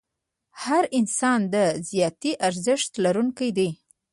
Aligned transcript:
هر 0.63 0.83
انسان 0.99 1.39
د 1.53 1.55
ذاتي 1.91 2.31
ارزښت 2.47 2.91
لرونکی 3.03 3.49
دی. 3.57 3.69